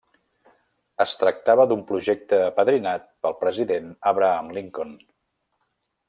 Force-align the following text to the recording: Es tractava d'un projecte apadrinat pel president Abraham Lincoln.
Es 1.03 1.11
tractava 1.23 1.65
d'un 1.71 1.83
projecte 1.91 2.39
apadrinat 2.47 3.05
pel 3.25 3.35
president 3.45 3.91
Abraham 4.13 4.49
Lincoln. 4.61 4.97